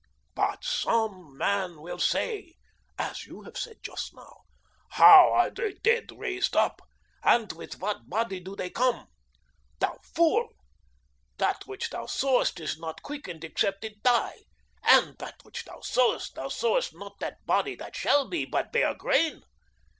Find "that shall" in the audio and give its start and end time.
17.75-18.27